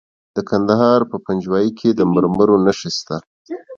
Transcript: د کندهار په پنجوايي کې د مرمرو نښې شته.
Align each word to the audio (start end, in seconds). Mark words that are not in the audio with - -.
د 0.35 0.37
کندهار 0.49 0.99
په 1.11 1.17
پنجوايي 1.25 1.71
کې 1.79 1.89
د 1.93 2.01
مرمرو 2.13 2.55
نښې 2.65 2.91
شته. 2.97 3.17